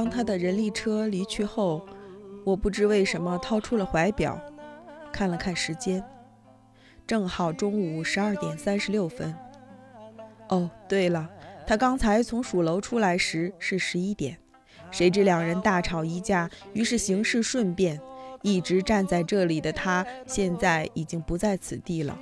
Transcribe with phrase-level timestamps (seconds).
[0.00, 1.86] 当他的人力车离去后，
[2.42, 4.40] 我不知为什么掏出了怀表，
[5.12, 6.02] 看了看时间，
[7.06, 9.34] 正好中午十二点三十六分。
[10.48, 11.28] 哦，对了，
[11.66, 14.38] 他刚才从蜀楼出来时是十一点，
[14.90, 18.00] 谁知两人大吵一架，于是行事顺便，
[18.40, 22.18] 一直站在这里的他现在已经不在此地了。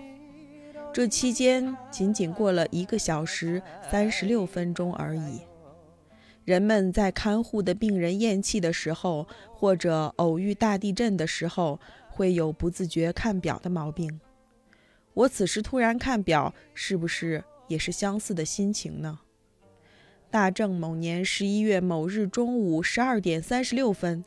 [0.92, 5.42] 这期间仅仅过了一个小时三十六分钟而已。
[6.48, 14.18] 人们在看护的病人咽气的时候，或者偶遇大地震的时候，会有不自觉看表的毛病。
[15.12, 19.20] 我此时突然看表，是不是也是相似的心情呢？
[20.30, 24.24] 大正某年十一月某日中午十二点三十六分，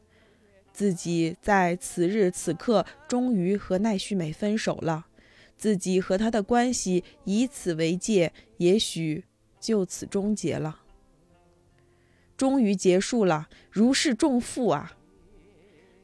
[0.72, 5.08] 自己在此日此刻终于和奈绪美分手了，
[5.58, 9.26] 自己和他的关系以此为界，也许
[9.60, 10.81] 就此终结了。
[12.42, 14.94] 终于结束了，如释重负啊！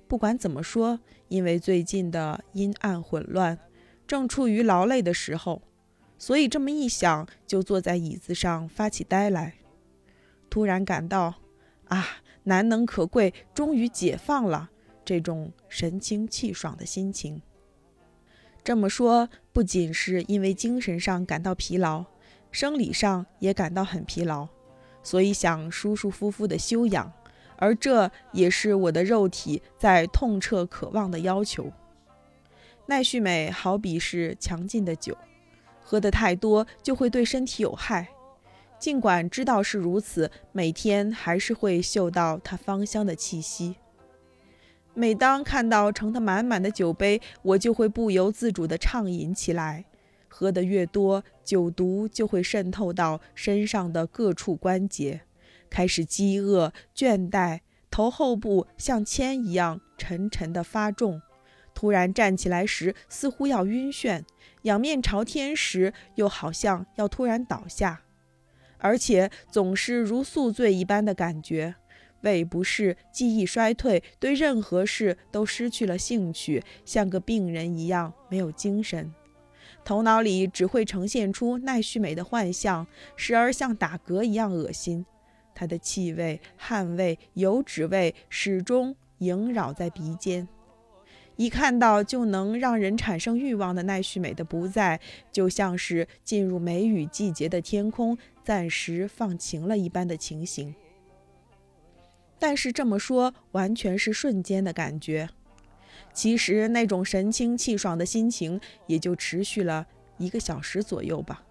[0.07, 0.99] 不管怎么说，
[1.29, 3.57] 因为最近的阴暗混乱，
[4.05, 5.63] 正处于劳累的时候，
[6.19, 9.55] 所以这么一想，就坐在椅子上发起呆来。
[10.47, 11.33] 突然感到，
[11.85, 12.05] 啊，
[12.43, 14.69] 难能可贵，终于解放了
[15.03, 17.41] 这种神清气爽的心情。
[18.63, 22.05] 这么说，不仅是因为精神上感到疲劳，
[22.51, 24.47] 生理上也感到很疲劳。
[25.07, 27.09] 所以想舒舒服服的休养，
[27.55, 31.71] 而这也是我的肉体在痛彻渴望的要求。
[32.87, 35.17] 奈绪美好比是强劲的酒，
[35.81, 38.09] 喝得太多就会对身体有害。
[38.77, 43.77] 尽管知道是如此，每天还是会嗅到它芳香的气息。
[44.93, 49.85] 每当看到盛得满满的酒杯，我就会不由自主地畅饮起来。
[50.39, 55.21] 喝得越多，酒毒就会渗透到身上的各处关节，
[55.67, 61.19] 开始饥饿、倦怠，头后部像铅一样沉沉的发重。
[61.73, 64.21] 突然站起来时，似乎要晕眩；
[64.61, 68.03] 仰面朝天时，又好像要突然倒下，
[68.77, 71.73] 而且总是如宿醉一般的感觉。
[72.21, 79.11] 胃不适，记忆衰退，对任何事都失去了兴趣，像个病人一样没有精神。
[79.87, 85.05] 头脑里只会呈现出奈绪美的幻象，时而像打嗝一样恶心。
[85.55, 90.45] 她的气味、汗味、油脂味始终萦绕在鼻尖。
[91.37, 94.99] 一看到就能让人产生欲望的奈绪美的不在，
[95.31, 100.75] 就像是进入梅雨季节的天空暂时放晴了一般的情形。
[102.37, 105.29] 但是这么说，完全是瞬间的感觉。
[106.17, 109.85] 其实那种神清气爽的心情也就持续了
[110.17, 111.43] 一个小时左右吧。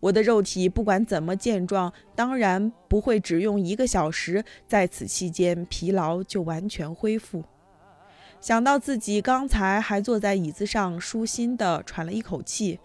[0.00, 7.42] 我的肉体不管怎么健壮，当然不会只用一个小时，在此期间疲劳就完全恢复。
[8.38, 12.78] 想到自己刚才还坐在椅子上舒心地喘了一口气，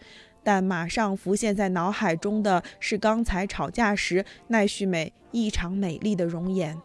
[0.43, 6.81] 但马上浮现在脑海中的是刚才吵架时奈绪美异常美丽的容颜。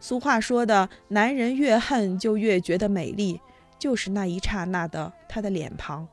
[0.00, 3.40] 俗话说的，男人越恨就越觉得美丽，
[3.78, 6.08] 就是那一刹那的他的脸庞，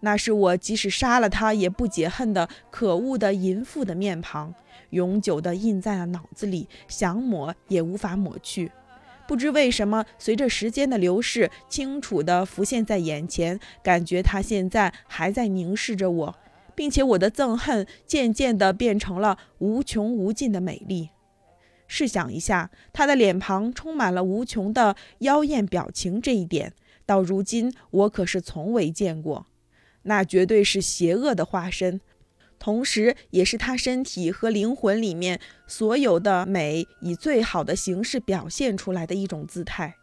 [0.00, 4.54] 那是我即使杀了他也不解恨的可恶的淫妇的面庞，
[4.90, 8.70] 永久的印在了脑子里，想抹也无法抹去。
[9.26, 16.34] 不知为什么，随着时间的流逝，清楚地浮现在眼前，感觉他现在还在凝视着我，
[16.74, 21.10] 并且我的憎恨渐渐地变成了无穷无尽的美丽。
[21.88, 29.46] 试想一下，他的脸庞充满了无穷的妖艳表情，这一点到如今我可是从未见过。
[30.02, 32.00] 那绝对是邪恶的化身，
[32.58, 39.96] 同时也是他身体和灵魂里面所有的美以最好的形式表现出来的一种姿态。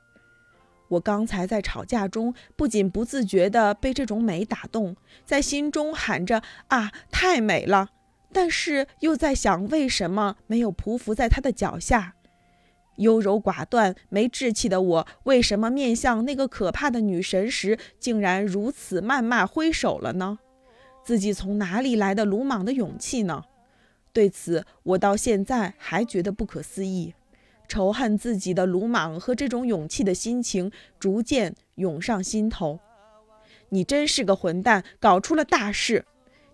[0.89, 4.95] 我刚才在吵架中，不仅不自觉地被这种美打动，
[5.25, 7.89] 在心中喊着：“啊，太美了！”
[8.35, 12.15] 但是又在想，为什么没有匍匐在他的脚下？
[12.97, 20.39] 优柔寡断、没志气的我，为什么面向那个可怕的女神时，竟然如此谩骂挥手了呢？
[21.01, 23.45] 自己从哪里来的鲁莽的勇气呢？
[24.11, 27.13] 对此，我到现在还觉得不可思议。
[27.69, 32.81] 仇恨自己的鲁莽和这种勇气的心情逐渐涌上心头。
[33.69, 36.03] 你真是个混蛋，搞出了大事！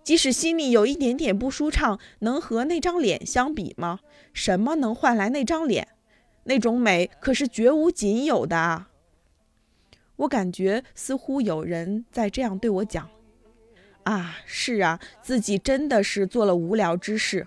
[0.02, 4.00] 即使心里有一点点不舒畅，能和那张脸相比吗？
[4.32, 5.88] 什么能换来那张脸？
[6.44, 8.88] 那种美可是绝无仅有的啊！
[10.16, 13.08] 我感觉似乎有人在这样对我讲
[14.02, 17.46] ：“啊，是啊，自己真的是做了无聊之事。”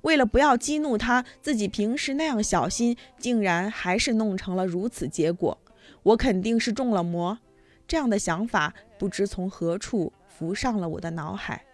[0.00, 5.56] 为了不要激怒他，自己平时那样小心，竟然还是弄成了如此结果。
[6.02, 7.38] 我肯定是中了魔。
[7.86, 11.64] 这样的想法不知从何处浮上了我的脑海。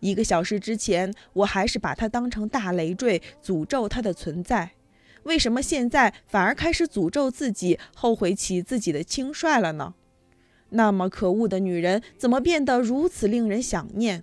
[0.00, 4.72] 一个小时之前，我还是把它当成大累赘，诅咒它的存在。
[5.24, 9.94] 为什么现在反而开始诅咒自己，后悔起自己的轻率了呢？
[10.70, 14.22] 那么可恶的女人，怎么变得如此令人想念？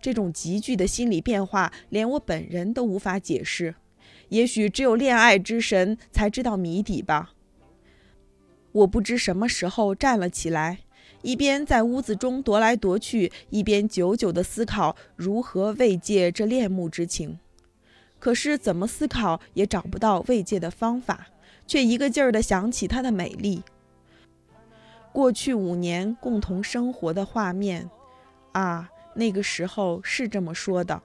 [0.00, 3.74] 这种急剧的心理变化，连我本人都无法解释。
[4.30, 7.32] 也许只有恋爱之神才知道谜底吧。
[8.72, 10.78] 我不知什么时候站了起来，
[11.22, 17.38] 一边在屋子中踱来踱去，一边久久地思考如何慰藉这恋慕之情。
[18.18, 21.28] 可是怎么思考也找不到慰藉的方法，
[21.66, 23.62] 却一个劲儿地想起她的美丽。
[25.12, 27.90] 过去五年共同生活的画面，
[28.52, 31.02] 啊，那个时候是这么说的，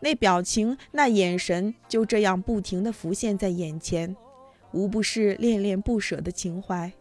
[0.00, 4.16] 那表情、那眼神就这样不停地浮现在眼前，
[4.72, 6.92] 无不是恋恋不舍的情怀。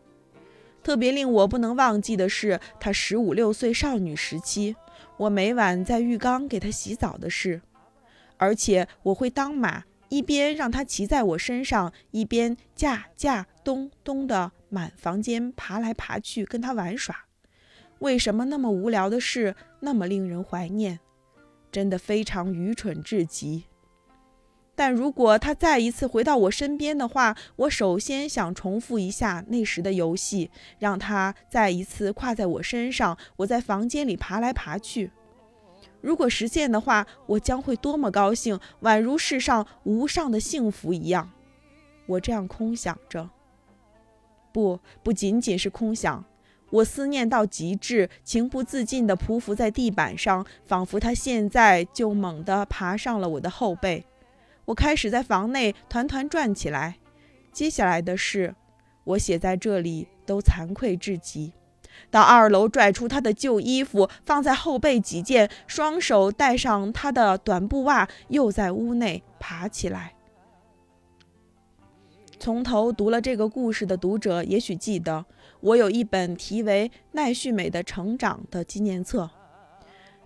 [0.90, 4.76] 特别令我不能忘记的是，她十五六岁少女时期，
[5.18, 7.62] 我每晚在浴缸给她洗澡的事。
[8.38, 17.26] 而且我会当马，一边让他骑在我身上，一边驾驾咚咚的满房间爬来爬去跟他玩耍。
[18.00, 21.00] 为什么那么无聊的事那么令人怀念？
[21.72, 23.66] 真的非常愚蠢至极。
[24.80, 35.12] 但如果他再一次回到我身边的话，我首先想重复一下那时的游戏，让他再一次跨在我身上，我在房间里爬来爬去。
[36.00, 41.30] 如果实现的话，我将会多么高兴，宛如世上无上的幸福一样。
[42.06, 43.30] 我这样空想着，
[44.54, 46.24] 不，不仅仅是空想，
[46.70, 54.06] 我思念到极致，情不自禁地匍匐在地板上，仿佛他现在就猛地爬上了我的后背。
[54.70, 57.00] 我开始在房内团团转起来。
[57.52, 58.54] 接下来的事，
[59.04, 61.54] 我写在这里都惭愧至极。
[62.12, 70.14] 到二楼拽出他的旧衣服，放在后背几件，双手戴上他的短布袜，又在屋内爬起来。
[72.40, 75.26] 从头读了这个故事的读者也许记得，
[75.62, 79.32] 我有一本题为《奈绪美的成长》的纪念册，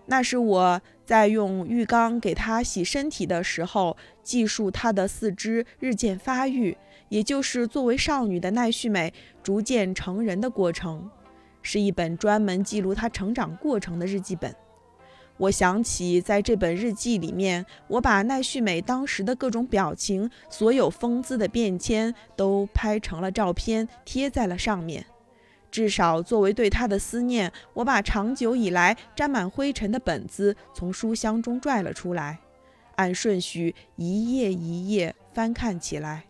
[0.04, 6.76] 那是我在用浴缸给她洗身体的时候，记述她的四肢日渐发育，
[7.08, 9.12] 也就是作为少女的奈绪美
[9.42, 11.10] 逐渐成人的过程。
[11.62, 14.54] 是一本专门记录她成长过程的日记本。
[15.36, 25.04] 我想起，在这本日记里面，我把奈绪美当时的各种表情、所有风姿的变迁都拍成了照片，贴在了上面。
[25.74, 32.38] 至少作为对他的思念，我把长久以来沾满灰尘的本子从书箱中拽了出来，
[32.94, 36.26] 按顺序一页一页翻看起来。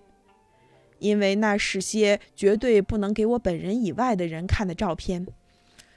[0.99, 5.27] 因为那是些绝对不能给我本人以外的人看的照片，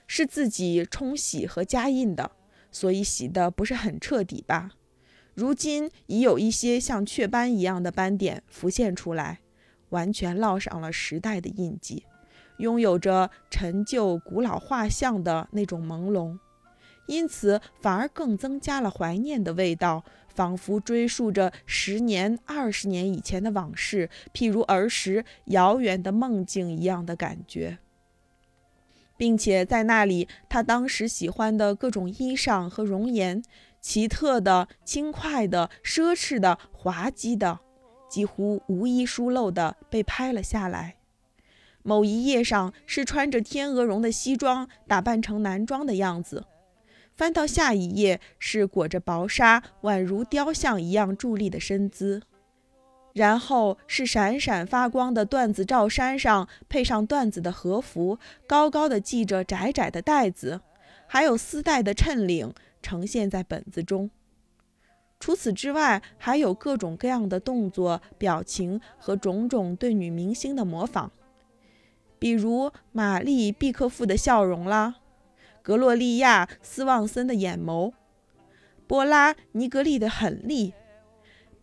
[0.06, 2.32] 是自己冲洗和加印的，
[2.70, 4.72] 所以洗的不是很彻底吧。
[5.34, 9.40] 如今已有一些像雀斑一样的斑点浮现出来，
[9.88, 12.04] 完全烙上了时代的印记，
[12.58, 16.38] 拥有着陈旧古老画像的那种朦胧，
[17.08, 20.04] 因此反而更增加了怀念的味道。
[20.28, 27.80] 仿佛追溯着十年、二十年以前的往事，譬如儿时遥远的梦境一样的感觉，
[29.18, 33.42] 并且在那里，他当时喜欢的各种衣裳和容颜，
[33.82, 37.60] 奇特的、轻快的、奢侈的、滑稽的，
[38.08, 40.97] 几乎无一疏漏的被拍了下来。
[41.88, 46.44] 某一页上是穿着天鹅绒的西装，打扮成男装的样子。
[47.16, 52.22] 翻到下一页，是裹着薄纱、宛如雕像一样伫立的身姿，
[53.14, 60.60] 然后是闪闪发光的缎子罩衫上配上缎子的和服，高高的系着窄窄的带子，
[61.08, 64.12] 还有丝带的衬领呈现在本子中。
[65.22, 71.10] 除此之外，还有各种各样的动作、表情和种种对女明星的模仿，
[72.20, 74.96] 比如玛丽·毕克夫的笑容啦。
[75.62, 77.92] 格洛利亚·斯旺森的眼眸，
[78.88, 80.74] 波拉·尼格利的狠厉，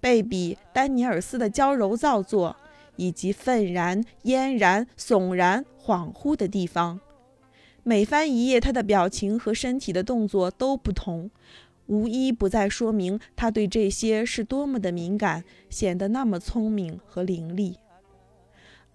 [0.01, 2.57] 贝比·丹尼尔斯的娇柔造作，
[2.97, 7.01] 以及愤然、嫣然、悚然、恍惚的地方。
[7.83, 11.31] 每翻一页，他的表情和身体的动作都不同，
[11.87, 17.77] 无一不再说明他对这些是多么的敏感，显得那么聪明和伶俐。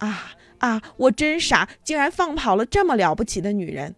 [0.00, 0.82] 啊啊！
[0.98, 3.94] 我真傻，竟然放跑了这么了不起的女人。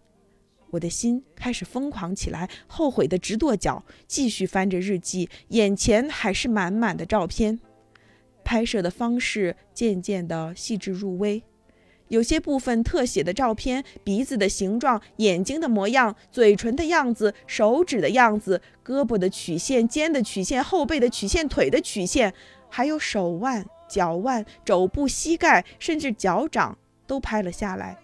[0.71, 3.83] 我的心开始疯狂起来，后悔的直跺脚。
[4.07, 7.59] 继续翻着日记，眼前还是满满的照片。
[8.43, 11.43] 拍摄的方式渐渐的细致入微，
[12.07, 22.33] 有些部分特写的照片，鼻子的形状、眼睛的模样、嘴唇的样子、手指的样子、胳膊的曲线、肩的曲线、后背的曲线、腿的曲线，
[22.69, 27.99] 还有手腕、脚腕、肘部、膝盖，甚至脚掌都拍了下来。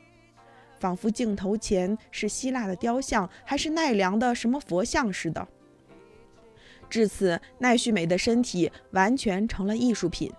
[0.79, 5.47] 仿佛镜头前是希腊的雕像，还是奈良的什么佛像似的。
[6.89, 10.31] 至此，奈绪美的身体完全成了艺术品，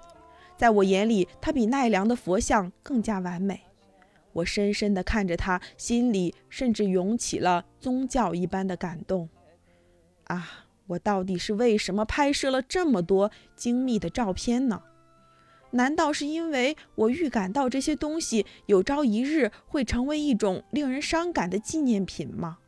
[0.57, 3.61] 在我眼里，她比奈良的佛像更加完美。
[4.33, 9.29] 我深深地看着她，心里甚至涌起了宗教一般的感动。
[10.25, 10.49] 啊，
[10.87, 14.81] 我到底是为什么拍摄了这么多精密的照片呢？
[15.73, 22.59] 难道是因为我预感到这些东西有朝一日会成为一种令人伤感的纪念品吗？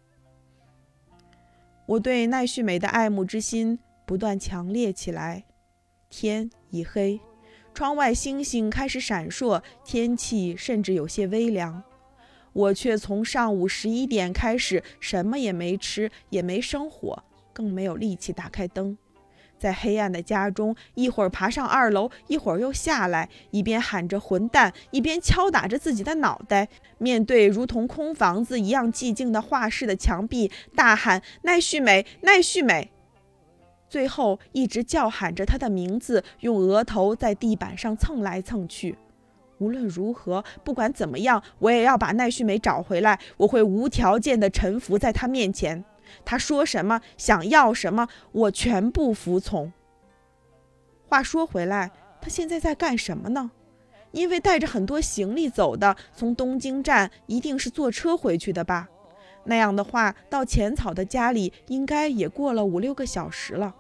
[1.87, 5.45] 我对奈绪美的爱慕之心不断强烈起来。
[6.09, 7.21] 天已黑，
[7.75, 11.83] 窗外星星开始闪烁，天气甚至有些微凉。
[12.53, 18.97] 我却从上午十一点开始什么也没吃，也没生火，更没有力气打开灯。
[19.63, 26.69] 在黑暗的家中，一会儿爬上二楼，一会儿又下来，一边喊着“混蛋”，一边敲打着自己的脑袋。
[26.99, 32.91] 面对如同空房子一样寂静的画室的墙壁，大喊“奈绪美，奈绪美”。
[33.89, 38.99] 最后，一直叫喊着她的名字，用额头在地板上蹭来蹭去。
[39.59, 43.17] 无论如何，不管怎么样，我也要把奈绪美找回来。
[43.37, 45.85] 我会无条件地臣服在她面前。
[46.25, 49.73] 他说什么，想要什么，我全部服从。
[51.07, 51.91] 话说回来，
[52.21, 53.51] 他现在在干什么呢？
[54.13, 58.89] 因为带着很多行李走的，从东京站一定是坐车回去的吧？
[59.45, 63.75] 那样的话，到浅草的家里应该也过了五六个小时了。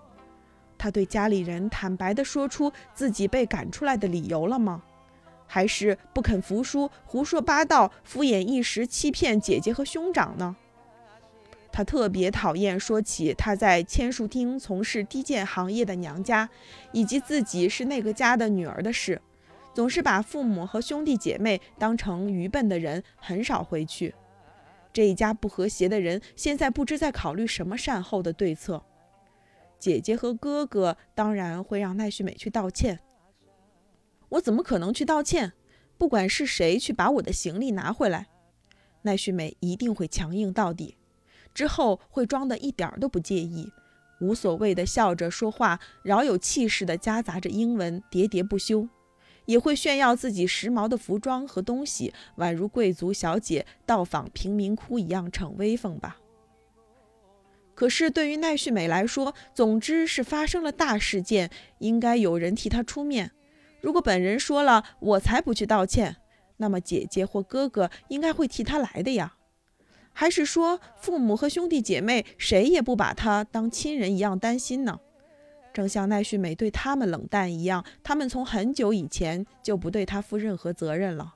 [0.78, 4.82] 他对家里人坦白地说出自己被赶出来的理由了吗？
[5.46, 10.56] 还是不肯服输，胡说八道，敷衍一时，欺骗姐姐和兄长呢？
[11.72, 16.48] 他特别讨厌说起他在千树町从事低贱行业的娘家，
[16.92, 19.20] 以及自己是那个家的女儿的事，
[19.72, 24.14] 总是把父母和兄弟姐妹当成愚笨的人，很少回去。
[24.92, 28.84] 这一家不和谐的人现在不知在考虑什么善后的对策。
[29.78, 33.00] 姐姐和哥哥当然会让奈绪美去道歉。
[34.28, 35.54] 我怎么可能去道歉？
[35.96, 38.26] 不管是谁去把我的行李拿回来，
[39.02, 40.96] 奈绪美一定会强硬到底。
[41.54, 43.70] 之后会装得一点都不介意，
[44.20, 48.88] 无所谓的笑着说话，饶有气势的夹杂着英文，喋喋不休，
[49.46, 56.18] 也会炫耀自己时髦的服装和东西，宛如贵族小姐到访贫民窟一样逞威风吧。
[57.74, 63.32] 可是对于奈绪美来说，总之是发生了大事件，应该有人替她出面。
[63.80, 66.16] 如果本人说了，我才不去道歉，
[66.58, 69.34] 那么姐姐或哥哥应该会替她来的呀。
[70.12, 75.00] 还是说，父母和兄弟姐妹谁也不把他当亲人一样担心呢？
[75.72, 81.34] 正像奈绪美对他们冷淡一样，他们从很久以前就不对他负任何责任了。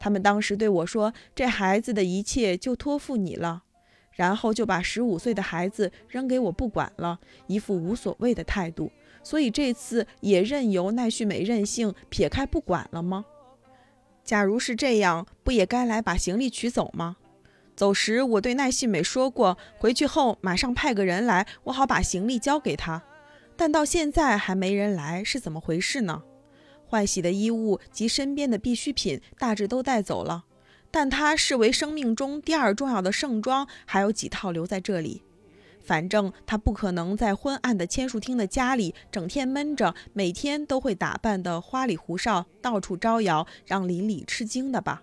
[0.00, 3.64] 他们当时对我说：“这孩子的一切就托付你了。”
[4.12, 8.90] 然后就把十五岁的孩子扔给我不管了，一副无所谓的态度。
[9.22, 13.26] 所以这次也任由奈绪美任性，撇开不管了吗？
[14.24, 17.16] 假如是这样，不也该来把行李取走吗？
[17.76, 23.02] 走时，我对奈绪美说过，回去后马上派个人来，我好把行李交给他。
[23.54, 26.22] 但到现在还没人来，是怎么回事呢？
[26.86, 30.44] 换洗的衣物及身边的必需品大致都带走了，
[30.90, 35.22] 但他视为生命中第二重要的盛装还有几套留在这里。
[35.82, 45.02] 反正他不可能在昏暗的千树厅的家里整天闷着，每天都会打扮得花里胡哨，到处招摇，让邻里吃惊的吧？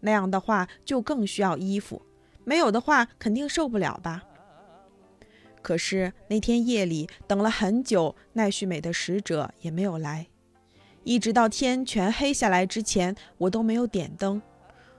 [0.00, 2.02] 那样的话，就更需要衣服。
[2.48, 4.24] 没有的话，肯定受不了吧。
[5.60, 10.28] 可是那天夜里等了很久，奈绪美的使者也没有来，
[11.04, 14.40] 一直到天全黑下来之前，我都没有点灯。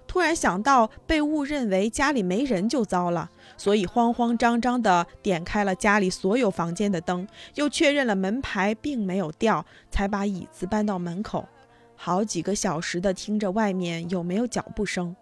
[0.05, 11.49] 突然想到被误认为家里没人就糟了，所以慌慌张张地点开了家里所有房间的灯，又确认了门牌并没有掉，才把椅子搬到门口，
[11.95, 15.15] 好几个小时的听着外面有没有脚步声。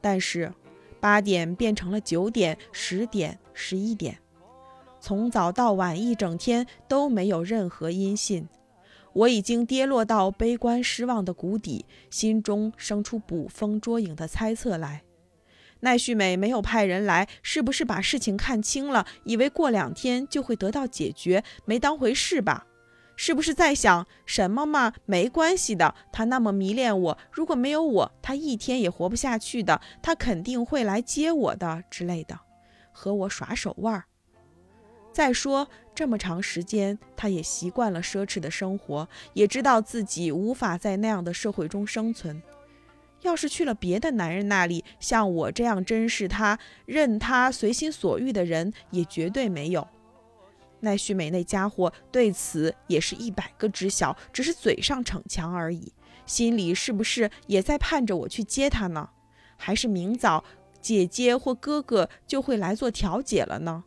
[0.00, 0.52] 但是。
[1.00, 4.18] 八点变成了九点、十点、十一点，
[5.00, 8.48] 从早到晚一整天都没有任何音信。
[9.14, 15.02] 我已经跌落到悲观失望的谷底，心中生出捕风捉影的猜测来。
[15.80, 22.66] 奈绪美没有派人来，是不是把事情看清了，以为过两天就会得到解决，没当回事吧？
[23.20, 24.92] 是不是在想什么嘛？
[25.04, 29.80] 没关系的，他那么迷恋我，如果没有我，他一天也活不下去的。
[30.00, 32.38] 他肯定会来接我的之类的，
[32.92, 34.04] 和我耍手腕。
[35.12, 42.40] 再说这么长时间，他也习惯了奢侈的生活，也知道自己无法在那样的社会中生存。
[43.22, 46.56] 要是去了别的男人那里，像我这样珍视他、
[46.86, 49.88] 任他随心所欲的人，也绝对没有。
[50.80, 55.92] 奈绪美那家伙对此也是一百个知晓，只是嘴上逞强而已，
[56.26, 59.10] 心里是不是也在盼着我去接他呢？
[59.56, 60.44] 还是明早
[60.80, 63.84] 姐姐或哥哥就会来做调解了呢？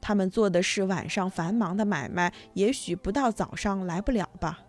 [0.00, 4.60] 他们做的是晚上繁忙的买卖，也许不到早上来不了吧。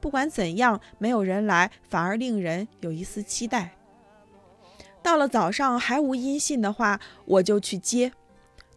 [0.00, 3.76] 不管怎样，没有人来，反而令人有一丝期待。
[5.00, 8.12] 到了早上还无音信的话，我就去接。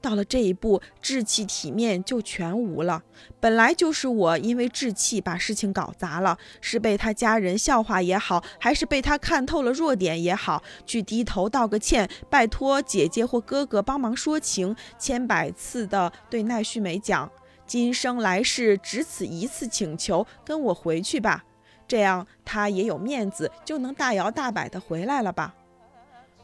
[0.05, 3.01] 到了这一步，志气体面就全无了。
[3.39, 17.31] 本来就是我因为志气把事情搞砸了，是被他家人笑话也好，还是被他看透了弱点也好，去低头道个歉，拜托姐姐或哥哥帮忙说情，千百次的对奈绪美讲，
[17.65, 21.43] 今生来世只此一次请求，跟我回去吧，
[21.87, 25.55] 这样他也有面子，就能大摇大摆的回来了吧。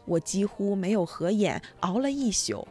[0.06, 2.68] 我几乎没有合眼，熬了一宿。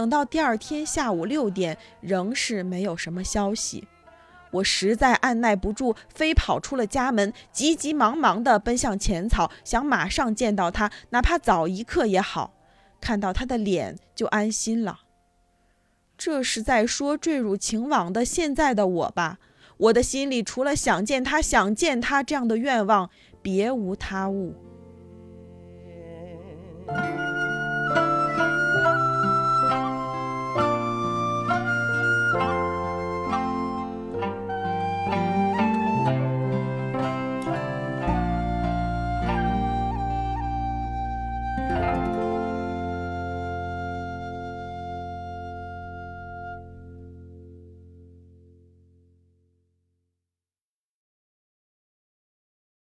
[0.00, 3.86] 等到第二天下午六点，仍是没有什么消息，
[4.50, 12.54] 我实在按耐不住，飞跑出了家门，急急忙忙地奔向浅草，想马上见到他，哪怕早一刻也好，
[12.98, 15.00] 看到他的脸就安心了。
[16.16, 19.36] 这是在说坠入情网的现在的我吧？
[19.76, 23.10] 我的心里除了想见他、想见他这样的愿望，
[23.42, 24.54] 别无他物。